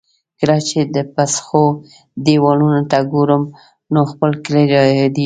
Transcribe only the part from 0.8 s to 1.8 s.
د پسخو